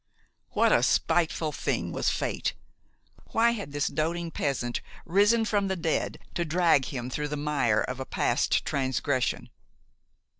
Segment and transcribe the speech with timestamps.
[0.53, 2.55] What a spiteful thing was Fate!
[3.33, 7.81] Why had this doting peasant risen from the dead to drag him through the mire
[7.81, 9.51] of a past transgression?